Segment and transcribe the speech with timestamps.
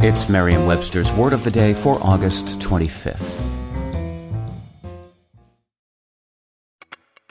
[0.00, 3.45] It's Merriam Webster's Word of the Day for August 25th.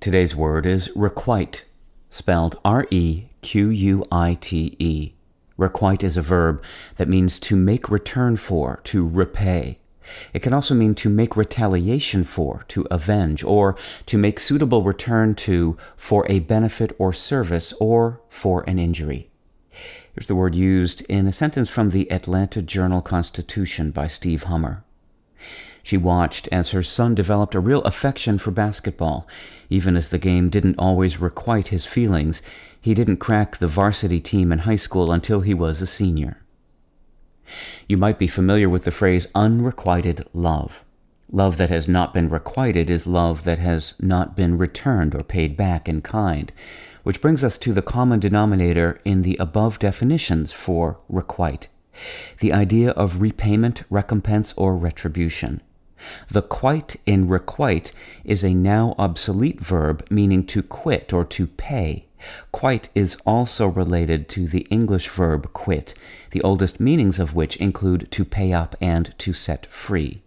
[0.00, 1.66] Today's word is requite,
[2.08, 5.12] spelled R E Q U I T E.
[5.58, 6.62] Requite is a verb
[6.96, 9.78] that means to make return for, to repay.
[10.32, 15.34] It can also mean to make retaliation for, to avenge, or to make suitable return
[15.34, 19.28] to for a benefit or service or for an injury.
[20.14, 24.82] Here's the word used in a sentence from the Atlanta Journal Constitution by Steve Hummer.
[25.82, 29.26] She watched as her son developed a real affection for basketball.
[29.68, 32.42] Even as the game didn't always requite his feelings,
[32.80, 36.42] he didn't crack the varsity team in high school until he was a senior.
[37.88, 40.84] You might be familiar with the phrase unrequited love.
[41.32, 45.56] Love that has not been requited is love that has not been returned or paid
[45.56, 46.52] back in kind,
[47.02, 51.68] which brings us to the common denominator in the above definitions for requite
[52.38, 55.60] the idea of repayment, recompense, or retribution.
[56.28, 57.92] The quite in requite
[58.24, 62.06] is a now obsolete verb meaning to quit or to pay.
[62.52, 65.94] Quite is also related to the English verb quit,
[66.32, 70.22] the oldest meanings of which include to pay up and to set free.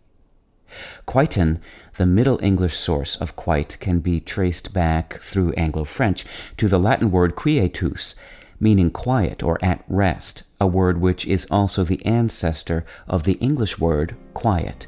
[1.06, 1.60] Quiten,
[1.98, 6.26] the Middle English source of quite, can be traced back through Anglo French
[6.58, 8.16] to the Latin word quietus,
[8.60, 13.78] meaning quiet or at rest, a word which is also the ancestor of the English
[13.78, 14.88] word quiet.